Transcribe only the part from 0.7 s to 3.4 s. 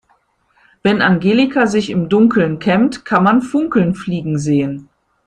Wenn Angelika sich im Dunkeln kämmt, kann